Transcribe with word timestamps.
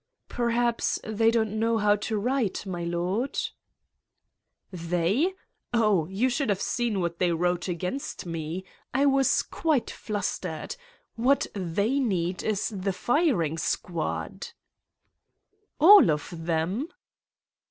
''"Perhaps 0.27 0.99
they 1.03 1.29
don't 1.29 1.59
know 1.59 1.77
how 1.77 1.95
to 1.95 2.17
write, 2.17 2.65
my 2.65 2.83
lord?" 2.83 3.37
1' 4.71 4.89
They? 4.89 5.35
Oh! 5.75 6.07
You 6.07 6.27
should 6.27 6.49
have 6.49 6.59
seen 6.59 7.01
what 7.01 7.19
they 7.19 7.31
wrote 7.31 7.67
against 7.67 8.25
me. 8.25 8.65
I 8.95 9.05
was 9.05 9.43
quite 9.43 9.91
flustered. 9.91 10.75
What 11.17 11.45
they 11.53 11.99
need 11.99 12.41
is 12.41 12.69
the 12.69 12.93
firing 12.93 13.59
squad." 13.59 14.47
"All 15.79 16.09
of 16.09 16.33
them?" 16.35 16.87